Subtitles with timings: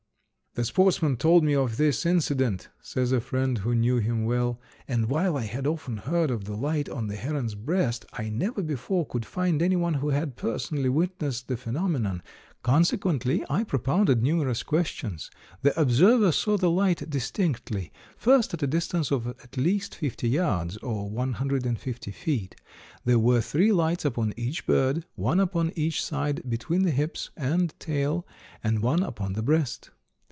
[0.53, 5.05] "The sportsman told me of this incident," says a friend who knew him well, "and,
[5.05, 9.07] while I had often heard of the light on the heron's breast, I never before
[9.07, 12.21] could find anyone who had personally witnessed the phenomenon,
[12.63, 15.31] consequently I propounded numerous questions.
[15.61, 20.75] The observer saw the light distinctly; first at a distance of at least fifty yards,
[20.79, 22.57] or one hundred and fifty feet.
[23.05, 27.73] There were three lights upon each bird one upon each side between the hips and
[27.79, 28.27] tail,
[28.61, 29.91] and one upon the breast.